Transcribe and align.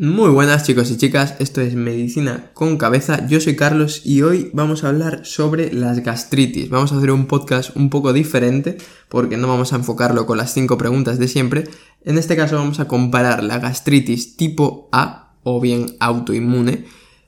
Muy 0.00 0.30
buenas 0.30 0.62
chicos 0.62 0.92
y 0.92 0.96
chicas, 0.96 1.34
esto 1.40 1.60
es 1.60 1.74
Medicina 1.74 2.52
con 2.54 2.76
Cabeza, 2.76 3.26
yo 3.26 3.40
soy 3.40 3.56
Carlos 3.56 4.02
y 4.04 4.22
hoy 4.22 4.48
vamos 4.52 4.84
a 4.84 4.90
hablar 4.90 5.26
sobre 5.26 5.72
las 5.72 6.04
gastritis. 6.04 6.70
Vamos 6.70 6.92
a 6.92 6.98
hacer 6.98 7.10
un 7.10 7.26
podcast 7.26 7.74
un 7.74 7.90
poco 7.90 8.12
diferente 8.12 8.78
porque 9.08 9.36
no 9.36 9.48
vamos 9.48 9.72
a 9.72 9.76
enfocarlo 9.76 10.24
con 10.24 10.38
las 10.38 10.54
5 10.54 10.78
preguntas 10.78 11.18
de 11.18 11.26
siempre. 11.26 11.64
En 12.04 12.16
este 12.16 12.36
caso 12.36 12.54
vamos 12.54 12.78
a 12.78 12.86
comparar 12.86 13.42
la 13.42 13.58
gastritis 13.58 14.36
tipo 14.36 14.88
A 14.92 15.34
o 15.42 15.60
bien 15.60 15.86
autoinmune 15.98 16.84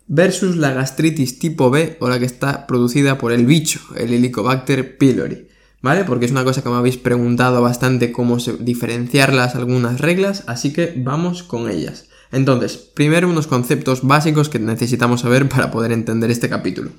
versus 0.07 0.55
la 0.55 0.73
gastritis 0.73 1.41
tipo 1.41 1.71
B 1.71 1.97
o 1.99 2.09
la 2.09 2.21
que 2.21 2.25
está 2.25 2.69
producida 2.69 3.19
por 3.19 3.33
el 3.33 3.47
bicho, 3.47 3.81
el 3.97 4.13
Helicobacter 4.13 4.97
pylori. 4.97 5.49
¿Vale? 5.83 6.05
Porque 6.05 6.27
es 6.27 6.31
una 6.31 6.45
cosa 6.45 6.63
que 6.63 6.69
me 6.69 6.77
habéis 6.77 6.99
preguntado 6.99 7.63
bastante 7.63 8.13
cómo 8.13 8.37
diferenciarlas, 8.37 9.55
algunas 9.55 10.01
reglas, 10.01 10.45
así 10.47 10.73
que 10.73 10.95
vamos 10.97 11.43
con 11.43 11.71
ellas. 11.71 12.09
Entonces, 12.33 12.77
primero 12.77 13.29
unos 13.29 13.47
conceptos 13.47 14.03
básicos 14.03 14.49
que 14.49 14.59
necesitamos 14.59 15.23
saber 15.23 15.49
para 15.49 15.71
poder 15.71 15.93
entender 15.93 16.31
este 16.31 16.49
capítulo. 16.49 16.91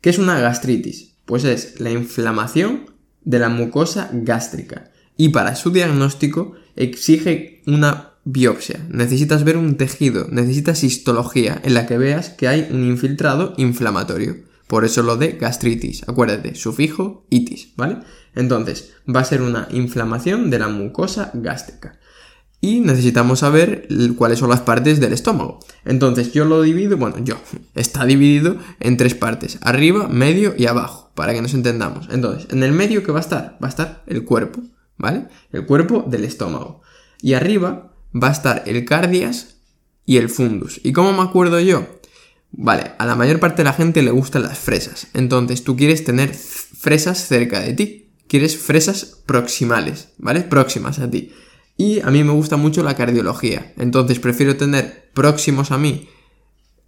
¿Qué 0.00 0.10
es 0.10 0.18
una 0.18 0.40
gastritis? 0.40 1.14
Pues 1.24 1.44
es 1.44 1.80
la 1.80 1.90
inflamación 1.90 2.90
de 3.24 3.38
la 3.38 3.48
mucosa 3.48 4.10
gástrica 4.12 4.90
y 5.16 5.30
para 5.30 5.54
su 5.54 5.70
diagnóstico 5.70 6.52
exige 6.76 7.62
una 7.66 8.14
biopsia. 8.24 8.80
Necesitas 8.88 9.44
ver 9.44 9.56
un 9.56 9.76
tejido, 9.76 10.26
necesitas 10.30 10.84
histología 10.84 11.60
en 11.64 11.74
la 11.74 11.86
que 11.86 11.98
veas 11.98 12.30
que 12.30 12.48
hay 12.48 12.68
un 12.70 12.84
infiltrado 12.84 13.54
inflamatorio. 13.56 14.36
Por 14.72 14.86
eso 14.86 15.02
lo 15.02 15.18
de 15.18 15.32
gastritis. 15.32 16.02
Acuérdate, 16.08 16.54
sufijo 16.54 17.26
itis, 17.28 17.74
¿vale? 17.76 17.98
Entonces, 18.34 18.94
va 19.06 19.20
a 19.20 19.24
ser 19.26 19.42
una 19.42 19.68
inflamación 19.70 20.48
de 20.48 20.58
la 20.58 20.68
mucosa 20.68 21.30
gástrica 21.34 21.98
y 22.58 22.80
necesitamos 22.80 23.40
saber 23.40 23.86
cuáles 24.16 24.38
son 24.38 24.48
las 24.48 24.62
partes 24.62 24.98
del 24.98 25.12
estómago. 25.12 25.60
Entonces 25.84 26.32
yo 26.32 26.46
lo 26.46 26.62
divido, 26.62 26.96
bueno, 26.96 27.16
yo, 27.22 27.36
está 27.74 28.06
dividido 28.06 28.56
en 28.80 28.96
tres 28.96 29.14
partes, 29.14 29.58
arriba, 29.60 30.08
medio 30.08 30.54
y 30.56 30.64
abajo, 30.64 31.12
para 31.14 31.34
que 31.34 31.42
nos 31.42 31.52
entendamos. 31.52 32.08
Entonces, 32.10 32.50
en 32.50 32.62
el 32.62 32.72
medio, 32.72 33.02
¿qué 33.04 33.12
va 33.12 33.18
a 33.18 33.20
estar? 33.20 33.58
Va 33.62 33.66
a 33.66 33.68
estar 33.68 34.02
el 34.06 34.24
cuerpo, 34.24 34.62
¿vale? 34.96 35.26
El 35.52 35.66
cuerpo 35.66 36.02
del 36.08 36.24
estómago. 36.24 36.80
Y 37.20 37.34
arriba 37.34 37.92
va 38.14 38.28
a 38.28 38.32
estar 38.32 38.62
el 38.64 38.86
cardias 38.86 39.56
y 40.06 40.16
el 40.16 40.30
fundus. 40.30 40.80
¿Y 40.82 40.94
cómo 40.94 41.12
me 41.12 41.28
acuerdo 41.28 41.60
yo? 41.60 42.00
Vale, 42.52 42.92
a 42.98 43.06
la 43.06 43.16
mayor 43.16 43.40
parte 43.40 43.58
de 43.58 43.64
la 43.64 43.72
gente 43.72 44.02
le 44.02 44.10
gustan 44.10 44.42
las 44.42 44.58
fresas. 44.58 45.08
Entonces 45.14 45.64
tú 45.64 45.76
quieres 45.76 46.04
tener 46.04 46.34
fresas 46.34 47.26
cerca 47.26 47.60
de 47.60 47.72
ti. 47.72 48.10
Quieres 48.28 48.56
fresas 48.56 49.22
proximales, 49.26 50.08
¿vale? 50.18 50.42
Próximas 50.42 50.98
a 50.98 51.10
ti. 51.10 51.32
Y 51.76 52.00
a 52.00 52.10
mí 52.10 52.22
me 52.24 52.32
gusta 52.32 52.56
mucho 52.56 52.82
la 52.82 52.94
cardiología. 52.94 53.72
Entonces 53.78 54.18
prefiero 54.18 54.56
tener 54.56 55.10
próximos 55.14 55.70
a 55.70 55.78
mí 55.78 56.08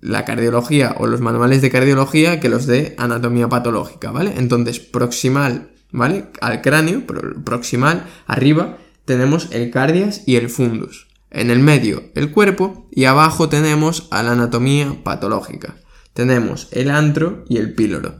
la 0.00 0.26
cardiología 0.26 0.94
o 0.98 1.06
los 1.06 1.22
manuales 1.22 1.62
de 1.62 1.70
cardiología 1.70 2.38
que 2.38 2.50
los 2.50 2.66
de 2.66 2.94
anatomía 2.98 3.48
patológica, 3.48 4.10
¿vale? 4.10 4.34
Entonces 4.36 4.78
proximal, 4.78 5.70
¿vale? 5.92 6.26
Al 6.42 6.60
cráneo, 6.60 7.04
proximal, 7.44 8.04
arriba 8.26 8.76
tenemos 9.06 9.48
el 9.50 9.70
cardias 9.70 10.22
y 10.26 10.36
el 10.36 10.50
fundus. 10.50 11.08
En 11.34 11.50
el 11.50 11.58
medio 11.58 12.04
el 12.14 12.30
cuerpo 12.30 12.86
y 12.92 13.06
abajo 13.06 13.48
tenemos 13.48 14.06
a 14.12 14.22
la 14.22 14.32
anatomía 14.32 15.02
patológica. 15.02 15.74
Tenemos 16.12 16.68
el 16.70 16.90
antro 16.90 17.44
y 17.48 17.56
el 17.56 17.74
píloro, 17.74 18.18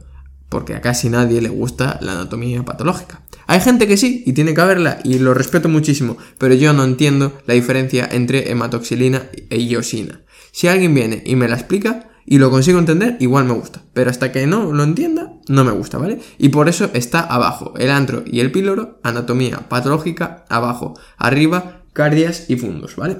porque 0.49 0.75
a 0.75 0.81
casi 0.81 1.09
nadie 1.09 1.41
le 1.41 1.47
gusta 1.47 1.97
la 2.01 2.11
anatomía 2.11 2.65
patológica. 2.65 3.21
Hay 3.47 3.61
gente 3.61 3.87
que 3.87 3.95
sí 3.95 4.23
y 4.25 4.33
tiene 4.33 4.53
que 4.53 4.59
haberla 4.59 4.99
y 5.05 5.19
lo 5.19 5.33
respeto 5.33 5.69
muchísimo, 5.69 6.17
pero 6.37 6.55
yo 6.55 6.73
no 6.73 6.83
entiendo 6.83 7.31
la 7.47 7.53
diferencia 7.53 8.05
entre 8.11 8.51
hematoxilina 8.51 9.29
e 9.49 9.61
iosina. 9.61 10.19
Si 10.51 10.67
alguien 10.67 10.93
viene 10.93 11.23
y 11.25 11.37
me 11.37 11.47
la 11.47 11.55
explica 11.55 12.09
y 12.25 12.39
lo 12.39 12.51
consigo 12.51 12.79
entender, 12.79 13.15
igual 13.21 13.45
me 13.45 13.53
gusta, 13.53 13.81
pero 13.93 14.09
hasta 14.09 14.33
que 14.33 14.45
no 14.45 14.73
lo 14.73 14.83
entienda, 14.83 15.31
no 15.47 15.63
me 15.63 15.71
gusta, 15.71 15.97
¿vale? 15.97 16.19
Y 16.37 16.49
por 16.49 16.67
eso 16.67 16.89
está 16.93 17.21
abajo, 17.21 17.75
el 17.77 17.91
antro 17.91 18.23
y 18.25 18.41
el 18.41 18.51
píloro, 18.51 18.99
anatomía 19.03 19.69
patológica, 19.69 20.43
abajo, 20.49 20.99
arriba, 21.17 21.84
cardias 21.95 22.49
y 22.49 22.57
fundos, 22.57 22.97
¿vale? 22.97 23.17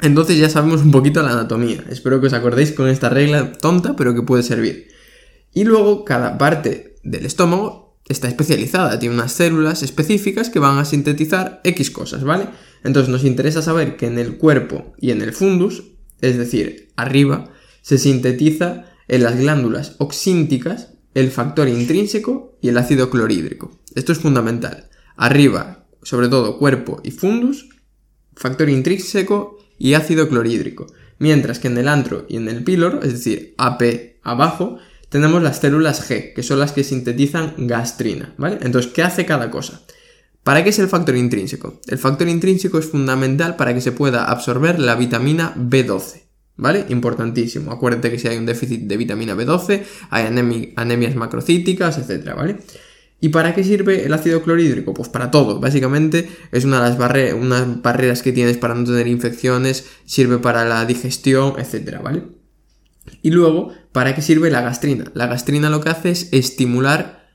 Entonces 0.00 0.38
ya 0.38 0.48
sabemos 0.48 0.80
un 0.80 0.90
poquito 0.90 1.22
la 1.22 1.32
anatomía. 1.32 1.84
Espero 1.90 2.20
que 2.20 2.28
os 2.28 2.32
acordéis 2.32 2.72
con 2.72 2.88
esta 2.88 3.10
regla 3.10 3.52
tonta, 3.52 3.94
pero 3.96 4.14
que 4.14 4.22
puede 4.22 4.42
servir. 4.42 4.88
Y 5.52 5.64
luego 5.64 6.04
cada 6.04 6.38
parte 6.38 6.96
del 7.02 7.26
estómago 7.26 7.98
está 8.08 8.26
especializada, 8.26 8.98
tiene 8.98 9.14
unas 9.14 9.32
células 9.32 9.82
específicas 9.82 10.48
que 10.48 10.58
van 10.58 10.78
a 10.78 10.86
sintetizar 10.86 11.60
X 11.64 11.90
cosas, 11.90 12.24
¿vale? 12.24 12.48
Entonces 12.82 13.10
nos 13.10 13.24
interesa 13.24 13.60
saber 13.60 13.96
que 13.96 14.06
en 14.06 14.18
el 14.18 14.38
cuerpo 14.38 14.94
y 14.98 15.10
en 15.10 15.20
el 15.20 15.34
fundus, 15.34 15.92
es 16.22 16.38
decir, 16.38 16.88
arriba, 16.96 17.50
se 17.82 17.98
sintetiza 17.98 18.86
en 19.08 19.22
las 19.22 19.38
glándulas 19.38 19.96
oxínticas 19.98 20.94
el 21.12 21.30
factor 21.30 21.68
intrínseco 21.68 22.56
y 22.62 22.68
el 22.68 22.78
ácido 22.78 23.10
clorhídrico. 23.10 23.78
Esto 23.94 24.12
es 24.12 24.18
fundamental. 24.18 24.88
Arriba, 25.16 25.86
sobre 26.02 26.28
todo 26.28 26.58
cuerpo 26.58 27.00
y 27.02 27.10
fundus, 27.10 27.68
factor 28.38 28.70
intrínseco 28.70 29.58
y 29.78 29.94
ácido 29.94 30.28
clorhídrico. 30.28 30.86
Mientras 31.18 31.58
que 31.58 31.68
en 31.68 31.76
el 31.76 31.88
antro 31.88 32.24
y 32.28 32.36
en 32.36 32.48
el 32.48 32.62
píloro, 32.62 33.02
es 33.02 33.12
decir, 33.12 33.54
AP 33.58 34.18
abajo, 34.22 34.78
tenemos 35.08 35.42
las 35.42 35.58
células 35.58 36.08
G, 36.08 36.32
que 36.32 36.42
son 36.42 36.60
las 36.60 36.72
que 36.72 36.84
sintetizan 36.84 37.54
gastrina, 37.58 38.34
¿vale? 38.38 38.58
Entonces, 38.62 38.92
¿qué 38.92 39.02
hace 39.02 39.26
cada 39.26 39.50
cosa? 39.50 39.82
¿Para 40.44 40.62
qué 40.62 40.70
es 40.70 40.78
el 40.78 40.88
factor 40.88 41.16
intrínseco? 41.16 41.80
El 41.88 41.98
factor 41.98 42.28
intrínseco 42.28 42.78
es 42.78 42.86
fundamental 42.86 43.56
para 43.56 43.74
que 43.74 43.80
se 43.80 43.92
pueda 43.92 44.24
absorber 44.30 44.78
la 44.78 44.94
vitamina 44.94 45.54
B12, 45.56 46.22
¿vale? 46.56 46.86
Importantísimo. 46.88 47.72
Acuérdate 47.72 48.10
que 48.10 48.18
si 48.18 48.28
hay 48.28 48.38
un 48.38 48.46
déficit 48.46 48.82
de 48.82 48.96
vitamina 48.96 49.34
B12, 49.34 49.82
hay 50.10 50.26
anemias 50.76 51.16
macrocíticas, 51.16 51.98
etcétera, 51.98 52.34
¿vale? 52.34 52.58
¿Y 53.20 53.30
para 53.30 53.54
qué 53.54 53.64
sirve 53.64 54.06
el 54.06 54.14
ácido 54.14 54.42
clorhídrico? 54.42 54.94
Pues 54.94 55.08
para 55.08 55.30
todo. 55.30 55.58
Básicamente 55.58 56.30
es 56.52 56.64
una 56.64 56.82
de 56.82 56.96
las 56.96 57.34
unas 57.34 57.82
barreras 57.82 58.22
que 58.22 58.32
tienes 58.32 58.58
para 58.58 58.74
no 58.74 58.84
tener 58.84 59.08
infecciones, 59.08 59.86
sirve 60.04 60.38
para 60.38 60.64
la 60.64 60.84
digestión, 60.84 61.54
etcétera, 61.58 62.00
¿vale? 62.00 62.22
Y 63.22 63.30
luego, 63.30 63.72
¿para 63.92 64.14
qué 64.14 64.22
sirve 64.22 64.50
la 64.50 64.60
gastrina? 64.60 65.10
La 65.14 65.26
gastrina 65.26 65.70
lo 65.70 65.80
que 65.80 65.88
hace 65.88 66.10
es 66.10 66.28
estimular 66.32 67.28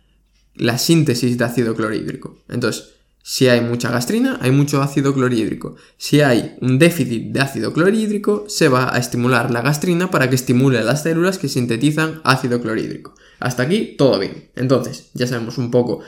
la 0.56 0.78
síntesis 0.78 1.38
de 1.38 1.44
ácido 1.44 1.76
clorhídrico. 1.76 2.38
Entonces, 2.48 2.94
si 3.26 3.48
hay 3.48 3.62
mucha 3.62 3.90
gastrina, 3.90 4.38
hay 4.42 4.52
mucho 4.52 4.82
ácido 4.82 5.14
clorhídrico. 5.14 5.78
Si 5.98 6.20
hay 6.20 6.58
un 6.60 6.78
déficit 6.78 7.32
de 7.32 7.40
ácido 7.40 7.72
clorhídrico, 7.72 8.44
se 8.50 8.68
va 8.68 8.94
a 8.94 9.00
estimular 9.00 9.50
la 9.50 9.62
gastrina 9.62 10.12
para 10.12 10.30
que 10.30 10.36
estimule 10.36 10.84
las 10.84 11.04
células 11.04 11.38
que 11.38 11.48
sintetizan 11.48 12.20
ácido 12.26 12.62
clorhídrico. 12.62 13.16
Hasta 13.40 13.64
aquí 13.64 13.96
todo 13.98 14.20
bien. 14.20 14.50
Entonces, 14.58 15.10
ya 15.14 15.26
sabemos 15.26 15.58
un 15.58 15.72
poco 15.72 16.02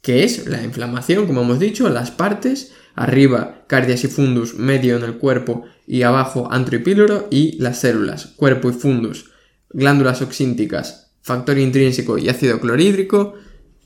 qué 0.00 0.22
es 0.22 0.46
la 0.46 0.62
inflamación, 0.62 1.26
como 1.26 1.42
hemos 1.42 1.58
dicho, 1.58 1.88
las 1.88 2.12
partes, 2.12 2.70
arriba 2.94 3.64
cardias 3.66 4.04
y 4.04 4.08
fundus, 4.08 4.54
medio 4.54 4.96
en 4.96 5.02
el 5.02 5.18
cuerpo 5.18 5.64
y 5.88 6.02
abajo 6.02 6.52
antro 6.52 6.76
y 6.76 6.78
píloro 6.78 7.26
y 7.32 7.60
las 7.60 7.80
células, 7.80 8.26
cuerpo 8.36 8.70
y 8.70 8.74
fundus, 8.74 9.32
glándulas 9.70 10.22
oxínticas, 10.22 11.10
factor 11.20 11.58
intrínseco 11.58 12.16
y 12.16 12.28
ácido 12.28 12.60
clorhídrico, 12.60 13.34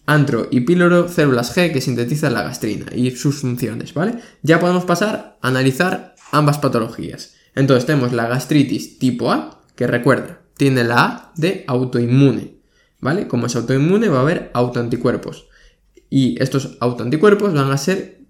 antro 0.07 0.49
y 0.51 0.61
píloro, 0.61 1.09
células 1.09 1.57
G 1.57 1.73
que 1.73 1.81
sintetizan 1.81 2.35
la 2.35 2.43
gastrina 2.43 2.87
y 2.95 3.11
sus 3.13 3.41
funciones, 3.41 3.95
¿vale? 3.95 4.19
Ya 4.43 4.61
podemos 4.61 4.85
pasar 4.85 5.39
a 5.41 5.49
analizar 5.49 6.15
ambas 6.33 6.59
patologías. 6.59 7.35
Entonces 7.55 7.87
tenemos 7.87 8.13
la 8.13 8.27
gastritis 8.27 8.99
tipo 8.99 9.31
A, 9.31 9.63
que 9.77 9.87
recuerda, 9.87 10.41
tiene 10.57 10.85
la 10.85 11.05
A 11.05 11.33
de 11.37 11.65
autoinmune, 11.67 12.57
¿vale? 13.01 13.29
Como 13.29 13.47
es 13.47 13.57
autoinmune 13.57 14.09
va 14.09 14.19
a 14.19 14.23
haber 14.23 14.51
autoanticuerpos. 14.55 15.47
Y 16.11 16.41
estos 16.43 16.77
autoanticuerpos 16.81 17.55
van 17.55 17.71
a 17.71 17.79
ser 17.79 18.21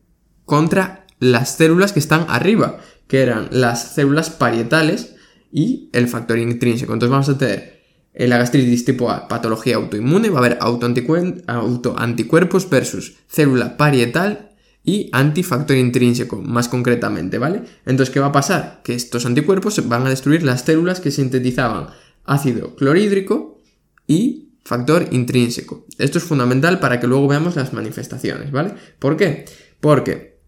contra 0.44 1.06
las 1.18 1.56
células 1.56 1.92
que 1.92 1.98
están 1.98 2.26
arriba, 2.28 2.78
que 3.08 3.22
eran 3.22 3.48
las 3.50 3.94
células 3.94 4.30
parietales 4.30 5.16
y 5.52 5.90
el 5.92 6.08
factor 6.08 6.38
intrínseco. 6.38 6.92
Entonces 6.92 7.10
vamos 7.10 7.28
a 7.28 7.38
tener 7.38 7.74
en 7.74 7.83
la 8.14 8.38
gastritis 8.38 8.84
tipo 8.84 9.10
A, 9.10 9.28
patología 9.28 9.76
autoinmune, 9.76 10.30
va 10.30 10.36
a 10.36 10.44
haber 10.44 10.58
autoanticuerpos 10.60 12.70
versus 12.70 13.14
célula 13.28 13.76
parietal 13.76 14.50
y 14.84 15.08
antifactor 15.12 15.76
intrínseco, 15.76 16.40
más 16.42 16.68
concretamente, 16.68 17.38
¿vale? 17.38 17.62
Entonces, 17.86 18.12
¿qué 18.12 18.20
va 18.20 18.26
a 18.26 18.32
pasar? 18.32 18.82
Que 18.84 18.94
estos 18.94 19.24
anticuerpos 19.26 19.88
van 19.88 20.06
a 20.06 20.10
destruir 20.10 20.42
las 20.42 20.62
células 20.62 21.00
que 21.00 21.10
sintetizaban 21.10 21.88
ácido 22.24 22.76
clorhídrico 22.76 23.62
y 24.06 24.50
factor 24.62 25.08
intrínseco. 25.10 25.86
Esto 25.98 26.18
es 26.18 26.24
fundamental 26.24 26.80
para 26.80 27.00
que 27.00 27.06
luego 27.06 27.28
veamos 27.28 27.56
las 27.56 27.72
manifestaciones, 27.72 28.50
¿vale? 28.50 28.74
¿Por 28.98 29.16
qué? 29.16 29.46
Porque 29.80 30.38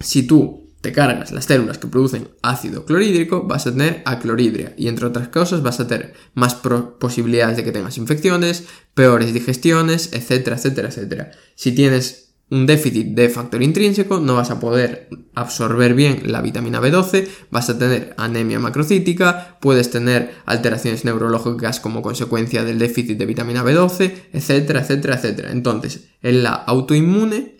si 0.00 0.24
tú 0.24 0.63
te 0.84 0.92
cargas 0.92 1.32
las 1.32 1.46
células 1.46 1.78
que 1.78 1.88
producen 1.88 2.28
ácido 2.42 2.84
clorhídrico, 2.84 3.44
vas 3.44 3.66
a 3.66 3.72
tener 3.72 4.02
acloridria 4.04 4.74
y 4.76 4.88
entre 4.88 5.06
otras 5.06 5.28
cosas 5.28 5.62
vas 5.62 5.80
a 5.80 5.88
tener 5.88 6.12
más 6.34 6.56
posibilidades 7.00 7.56
de 7.56 7.64
que 7.64 7.72
tengas 7.72 7.96
infecciones, 7.96 8.64
peores 8.92 9.32
digestiones, 9.32 10.10
etcétera, 10.12 10.56
etcétera, 10.56 10.88
etcétera. 10.88 11.30
Si 11.54 11.72
tienes 11.72 12.34
un 12.50 12.66
déficit 12.66 13.14
de 13.14 13.30
factor 13.30 13.62
intrínseco, 13.62 14.20
no 14.20 14.34
vas 14.34 14.50
a 14.50 14.60
poder 14.60 15.08
absorber 15.34 15.94
bien 15.94 16.20
la 16.26 16.42
vitamina 16.42 16.82
B12, 16.82 17.28
vas 17.50 17.70
a 17.70 17.78
tener 17.78 18.14
anemia 18.18 18.58
macrocítica, 18.58 19.56
puedes 19.62 19.90
tener 19.90 20.34
alteraciones 20.44 21.06
neurológicas 21.06 21.80
como 21.80 22.02
consecuencia 22.02 22.62
del 22.62 22.78
déficit 22.78 23.16
de 23.16 23.24
vitamina 23.24 23.64
B12, 23.64 24.12
etcétera, 24.34 24.80
etcétera, 24.80 25.14
etcétera. 25.14 25.50
Entonces, 25.50 26.08
en 26.20 26.42
la 26.42 26.52
autoinmune 26.52 27.53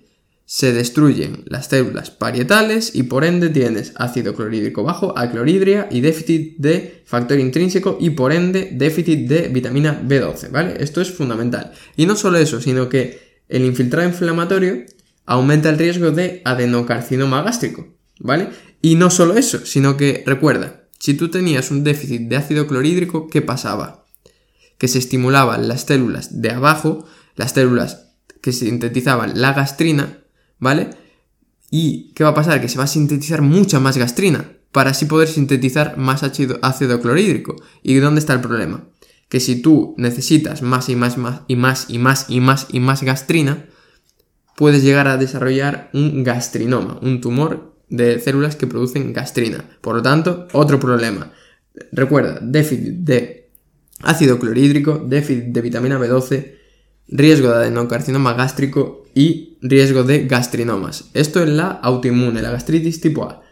se 0.46 0.72
destruyen 0.72 1.44
las 1.46 1.66
células 1.68 2.10
parietales 2.10 2.94
y 2.94 3.04
por 3.04 3.24
ende 3.24 3.48
tienes 3.48 3.92
ácido 3.96 4.34
clorhídrico 4.34 4.82
bajo, 4.82 5.16
acloridria 5.16 5.88
y 5.90 6.00
déficit 6.00 6.56
de 6.58 7.02
factor 7.06 7.38
intrínseco 7.38 7.96
y 7.98 8.10
por 8.10 8.32
ende 8.32 8.70
déficit 8.72 9.26
de 9.28 9.48
vitamina 9.48 10.02
B12, 10.06 10.50
¿vale? 10.50 10.76
Esto 10.80 11.00
es 11.00 11.10
fundamental. 11.10 11.72
Y 11.96 12.06
no 12.06 12.14
solo 12.14 12.38
eso, 12.38 12.60
sino 12.60 12.88
que 12.88 13.40
el 13.48 13.64
infiltrado 13.64 14.06
inflamatorio 14.08 14.84
aumenta 15.26 15.70
el 15.70 15.78
riesgo 15.78 16.10
de 16.10 16.42
adenocarcinoma 16.44 17.42
gástrico, 17.42 17.88
¿vale? 18.18 18.48
Y 18.82 18.96
no 18.96 19.10
solo 19.10 19.34
eso, 19.34 19.64
sino 19.64 19.96
que 19.96 20.22
recuerda, 20.26 20.82
si 20.98 21.14
tú 21.14 21.30
tenías 21.30 21.70
un 21.70 21.84
déficit 21.84 22.22
de 22.28 22.36
ácido 22.36 22.66
clorhídrico, 22.66 23.28
¿qué 23.28 23.40
pasaba? 23.40 24.04
Que 24.76 24.88
se 24.88 24.98
estimulaban 24.98 25.68
las 25.68 25.82
células 25.82 26.42
de 26.42 26.50
abajo, 26.50 27.06
las 27.36 27.52
células 27.52 28.08
que 28.42 28.52
sintetizaban 28.52 29.40
la 29.40 29.54
gastrina, 29.54 30.23
¿vale? 30.58 30.90
¿Y 31.70 32.12
qué 32.14 32.24
va 32.24 32.30
a 32.30 32.34
pasar? 32.34 32.60
Que 32.60 32.68
se 32.68 32.78
va 32.78 32.84
a 32.84 32.88
sintetizar 32.88 33.42
mucha 33.42 33.80
más 33.80 33.96
gastrina 33.96 34.52
para 34.72 34.90
así 34.90 35.06
poder 35.06 35.28
sintetizar 35.28 35.96
más 35.96 36.22
ácido, 36.22 37.00
clorhídrico. 37.00 37.56
¿Y 37.82 37.94
dónde 37.96 38.20
está 38.20 38.32
el 38.32 38.40
problema? 38.40 38.84
que 39.28 39.40
si 39.40 39.60
tú 39.60 39.96
necesitas 39.98 40.62
más 40.62 40.88
y 40.88 40.94
más, 40.94 41.18
más 41.18 41.40
y 41.48 41.56
más 41.56 41.86
y 41.88 41.98
más 41.98 42.26
y 42.28 42.40
más 42.40 42.66
y 42.70 42.78
más 42.78 43.02
gastrina, 43.02 43.66
puedes 44.56 44.84
llegar 44.84 45.08
a 45.08 45.16
desarrollar 45.16 45.90
un 45.92 46.22
gastrinoma, 46.22 47.00
un 47.02 47.20
tumor 47.20 47.74
de 47.88 48.20
células 48.20 48.54
que 48.54 48.68
producen 48.68 49.12
gastrina. 49.12 49.64
Por 49.80 49.96
lo 49.96 50.02
tanto, 50.02 50.46
otro 50.52 50.78
problema. 50.78 51.32
Recuerda, 51.90 52.38
déficit 52.40 52.94
de 52.98 53.50
ácido 54.02 54.38
clorhídrico, 54.38 54.98
déficit 55.04 55.46
de 55.46 55.60
vitamina 55.60 55.98
B12, 55.98 56.54
riesgo 57.08 57.48
de 57.50 57.56
adenocarcinoma 57.56 58.34
gástrico 58.34 59.04
y 59.14 59.58
riesgo 59.62 60.02
de 60.02 60.26
gastrinomas. 60.26 61.10
Esto 61.14 61.42
es 61.42 61.48
la 61.48 61.68
autoinmune, 61.68 62.42
la 62.42 62.50
gastritis 62.50 63.00
tipo 63.00 63.24
A. 63.24 63.42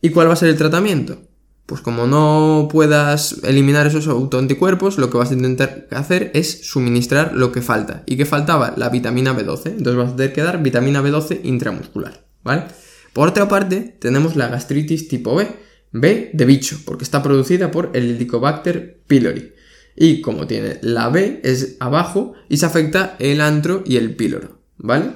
¿Y 0.00 0.10
cuál 0.10 0.28
va 0.28 0.34
a 0.34 0.36
ser 0.36 0.48
el 0.48 0.56
tratamiento? 0.56 1.18
Pues 1.66 1.80
como 1.80 2.06
no 2.06 2.68
puedas 2.70 3.40
eliminar 3.42 3.88
esos 3.88 4.06
autoanticuerpos, 4.06 4.98
lo 4.98 5.10
que 5.10 5.18
vas 5.18 5.32
a 5.32 5.34
intentar 5.34 5.88
hacer 5.90 6.30
es 6.34 6.68
suministrar 6.68 7.32
lo 7.34 7.50
que 7.50 7.60
falta. 7.60 8.04
¿Y 8.06 8.16
qué 8.16 8.24
faltaba? 8.24 8.74
La 8.76 8.88
vitamina 8.88 9.36
B12. 9.36 9.70
Entonces 9.70 9.96
vas 9.96 10.12
a 10.12 10.16
tener 10.16 10.32
que 10.32 10.42
dar 10.42 10.62
vitamina 10.62 11.02
B12 11.02 11.40
intramuscular, 11.42 12.24
¿vale? 12.44 12.64
Por 13.12 13.28
otra 13.28 13.48
parte, 13.48 13.96
tenemos 13.98 14.36
la 14.36 14.48
gastritis 14.48 15.08
tipo 15.08 15.34
B. 15.34 15.48
B 15.90 16.30
de 16.32 16.44
bicho, 16.44 16.78
porque 16.84 17.02
está 17.02 17.22
producida 17.22 17.70
por 17.70 17.90
el 17.94 18.10
Helicobacter 18.10 19.00
pylori. 19.06 19.54
Y 19.96 20.20
como 20.20 20.46
tiene 20.46 20.78
la 20.82 21.08
B, 21.08 21.40
es 21.42 21.76
abajo 21.80 22.34
y 22.48 22.58
se 22.58 22.66
afecta 22.66 23.16
el 23.18 23.40
antro 23.40 23.82
y 23.86 23.96
el 23.96 24.14
píloro, 24.14 24.60
¿vale? 24.76 25.10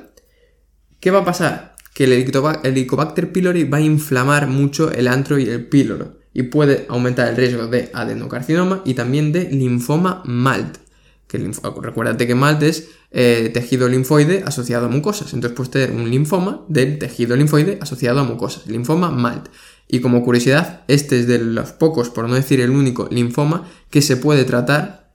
¿Qué 1.01 1.11
va 1.11 1.21
a 1.21 1.25
pasar? 1.25 1.75
Que 1.95 2.05
el 2.05 2.13
Helicobacter 2.13 3.33
pylori 3.33 3.65
va 3.65 3.79
a 3.79 3.83
inflamar 3.83 4.47
mucho 4.47 4.91
el 4.91 5.07
antro 5.07 5.39
y 5.39 5.49
el 5.49 5.67
píloro 5.67 6.21
y 6.33 6.45
puede 6.45 6.87
aumentar 6.89 7.29
el 7.29 7.37
riesgo 7.37 7.67
de 7.67 7.91
adenocarcinoma 7.93 8.83
y 8.85 8.95
también 8.95 9.33
de 9.33 9.51
linfoma 9.51 10.23
MALT. 10.25 10.79
Que 11.27 11.39
recuérdate 11.83 12.27
que 12.27 12.35
MALT 12.35 12.63
es 12.63 12.89
eh, 13.13 13.51
tejido 13.53 13.89
linfoide 13.89 14.43
asociado 14.45 14.87
a 14.87 14.89
mucosas. 14.89 15.33
Entonces 15.33 15.57
puedes 15.57 15.71
tener 15.71 15.93
un 15.93 16.11
linfoma 16.11 16.65
del 16.69 16.99
tejido 16.99 17.37
linfoide 17.37 17.79
asociado 17.81 18.21
a 18.21 18.25
mucosas. 18.25 18.67
Linfoma 18.67 19.11
MALT. 19.11 19.49
Y 19.93 20.01
como 20.01 20.23
curiosidad, 20.23 20.83
este 20.87 21.19
es 21.19 21.27
de 21.27 21.41
los 21.41 21.73
pocos, 21.73 22.11
por 22.11 22.29
no 22.29 22.37
decir 22.37 22.61
el 22.61 22.71
único, 22.71 23.09
linfoma 23.11 23.69
que 23.91 24.03
se 24.03 24.17
puede 24.17 24.45
tratar 24.45 25.11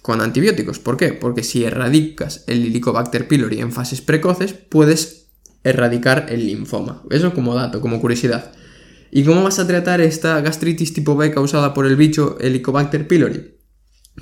con 0.00 0.22
antibióticos. 0.22 0.78
¿Por 0.78 0.96
qué? 0.96 1.12
Porque 1.12 1.42
si 1.42 1.64
erradicas 1.64 2.44
el 2.46 2.64
Helicobacter 2.64 3.28
pylori 3.28 3.60
en 3.60 3.70
fases 3.70 4.00
precoces, 4.00 4.54
puedes 4.54 5.26
erradicar 5.62 6.26
el 6.30 6.46
linfoma. 6.46 7.02
Eso 7.10 7.34
como 7.34 7.54
dato, 7.54 7.82
como 7.82 8.00
curiosidad. 8.00 8.52
¿Y 9.10 9.24
cómo 9.24 9.42
vas 9.42 9.58
a 9.58 9.66
tratar 9.66 10.00
esta 10.00 10.40
gastritis 10.40 10.94
tipo 10.94 11.14
B 11.14 11.30
causada 11.30 11.74
por 11.74 11.84
el 11.84 11.96
bicho 11.96 12.38
Helicobacter 12.40 13.06
pylori? 13.06 13.56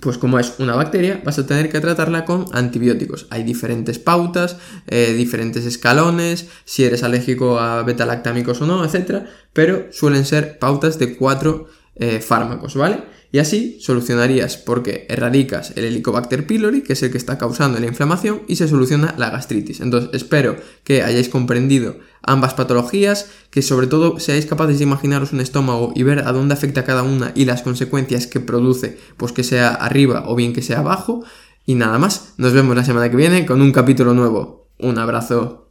Pues 0.00 0.18
como 0.18 0.38
es 0.38 0.54
una 0.58 0.76
bacteria, 0.76 1.20
vas 1.24 1.38
a 1.38 1.46
tener 1.46 1.68
que 1.68 1.80
tratarla 1.80 2.24
con 2.24 2.46
antibióticos. 2.52 3.26
Hay 3.30 3.42
diferentes 3.42 3.98
pautas, 3.98 4.56
eh, 4.86 5.14
diferentes 5.16 5.66
escalones, 5.66 6.46
si 6.64 6.84
eres 6.84 7.02
alérgico 7.02 7.58
a 7.58 7.82
betalactámicos 7.82 8.62
o 8.62 8.66
no, 8.66 8.84
etc. 8.84 9.24
Pero 9.52 9.88
suelen 9.90 10.24
ser 10.24 10.58
pautas 10.58 10.98
de 10.98 11.16
cuatro 11.16 11.66
eh, 12.00 12.20
fármacos, 12.20 12.74
¿vale? 12.74 13.04
Y 13.32 13.38
así 13.38 13.78
solucionarías 13.80 14.56
porque 14.56 15.06
erradicas 15.08 15.72
el 15.76 15.84
Helicobacter 15.84 16.46
pylori, 16.46 16.82
que 16.82 16.94
es 16.94 17.02
el 17.02 17.12
que 17.12 17.18
está 17.18 17.38
causando 17.38 17.78
la 17.78 17.86
inflamación, 17.86 18.42
y 18.48 18.56
se 18.56 18.66
soluciona 18.66 19.14
la 19.18 19.30
gastritis. 19.30 19.80
Entonces 19.80 20.10
espero 20.14 20.56
que 20.82 21.02
hayáis 21.02 21.28
comprendido 21.28 21.98
ambas 22.22 22.54
patologías, 22.54 23.30
que 23.50 23.62
sobre 23.62 23.86
todo 23.86 24.18
seáis 24.18 24.46
capaces 24.46 24.78
de 24.78 24.84
imaginaros 24.84 25.32
un 25.32 25.40
estómago 25.40 25.92
y 25.94 26.02
ver 26.02 26.20
a 26.20 26.32
dónde 26.32 26.54
afecta 26.54 26.84
cada 26.84 27.02
una 27.04 27.32
y 27.36 27.44
las 27.44 27.62
consecuencias 27.62 28.26
que 28.26 28.40
produce, 28.40 28.98
pues 29.16 29.32
que 29.32 29.44
sea 29.44 29.74
arriba 29.74 30.24
o 30.26 30.34
bien 30.34 30.52
que 30.52 30.62
sea 30.62 30.80
abajo. 30.80 31.22
Y 31.66 31.76
nada 31.76 31.98
más, 31.98 32.34
nos 32.36 32.52
vemos 32.52 32.74
la 32.74 32.84
semana 32.84 33.10
que 33.10 33.16
viene 33.16 33.46
con 33.46 33.62
un 33.62 33.70
capítulo 33.70 34.12
nuevo. 34.12 34.70
Un 34.78 34.98
abrazo. 34.98 35.69